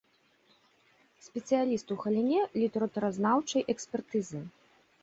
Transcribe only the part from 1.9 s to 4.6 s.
у галіне літаратуразнаўчай экспертызы.